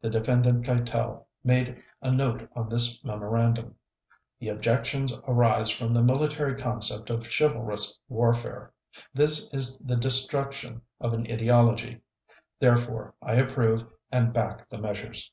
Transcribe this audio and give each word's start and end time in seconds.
The 0.00 0.10
Defendant 0.10 0.66
Keitel 0.66 1.26
made 1.44 1.80
a 2.02 2.10
note 2.10 2.50
on 2.56 2.68
this 2.68 3.04
memorandum: 3.04 3.76
"The 4.40 4.48
objections 4.48 5.12
arise 5.28 5.70
from 5.70 5.94
the 5.94 6.02
military 6.02 6.56
concept 6.56 7.08
of 7.08 7.28
chivalrous 7.32 7.96
warfare. 8.08 8.72
This 9.14 9.48
is 9.54 9.78
the 9.78 9.94
destruction 9.94 10.82
of 11.00 11.12
an 11.12 11.24
ideology. 11.30 12.00
Therefore 12.58 13.14
I 13.22 13.34
approve 13.34 13.86
and 14.10 14.32
back 14.32 14.68
the 14.68 14.78
measures." 14.78 15.30